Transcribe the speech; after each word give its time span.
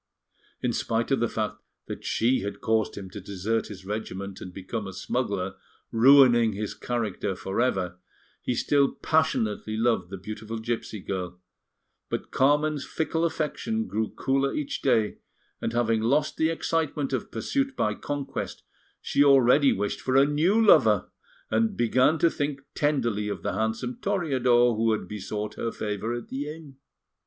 In 0.63 0.73
spite 0.73 1.11
of 1.11 1.19
the 1.19 1.27
fact 1.29 1.57
that 1.85 2.03
she 2.03 2.39
had 2.39 2.59
caused 2.59 2.97
him 2.97 3.07
to 3.11 3.21
desert 3.21 3.67
his 3.67 3.85
regiment 3.85 4.41
and 4.41 4.51
become 4.51 4.87
a 4.87 4.93
smuggler, 4.93 5.57
ruining 5.91 6.53
his 6.53 6.73
character 6.73 7.35
for 7.35 7.61
ever, 7.61 7.99
he 8.41 8.55
still 8.55 8.93
passionately 8.95 9.77
loved 9.77 10.09
the 10.09 10.17
beautiful 10.17 10.57
gipsy 10.57 11.01
girl; 11.01 11.39
but 12.09 12.31
Carmen's 12.31 12.83
fickle 12.83 13.23
affection 13.25 13.85
grew 13.85 14.09
cooler 14.09 14.55
each 14.55 14.81
day, 14.81 15.19
and 15.61 15.71
having 15.73 16.01
lost 16.01 16.35
the 16.35 16.49
excitement 16.49 17.13
of 17.13 17.29
pursuit 17.29 17.75
by 17.75 17.93
conquest, 17.93 18.63
she 19.03 19.23
already 19.23 19.71
wished 19.71 20.01
for 20.01 20.15
a 20.15 20.25
new 20.25 20.59
lover, 20.59 21.11
and 21.51 21.77
began 21.77 22.17
to 22.17 22.31
think 22.31 22.61
tenderly 22.73 23.27
of 23.27 23.43
the 23.43 23.53
handsome 23.53 23.99
Toreador 24.01 24.75
who 24.75 24.93
had 24.93 25.07
besought 25.07 25.53
her 25.57 25.71
favour 25.71 26.11
at 26.15 26.29
the 26.29 26.49
inn. 26.51 26.77